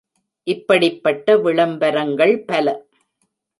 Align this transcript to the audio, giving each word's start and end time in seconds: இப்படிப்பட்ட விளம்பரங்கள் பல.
இப்படிப்பட்ட 0.47 1.37
விளம்பரங்கள் 1.37 2.35
பல. 2.43 2.67